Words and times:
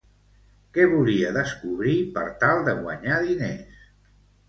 Què 0.77 0.87
volia 0.93 1.35
descobrir, 1.37 1.95
per 2.17 2.25
tal 2.47 2.67
de 2.71 2.77
guanyar 2.83 3.23
diners? 3.33 3.89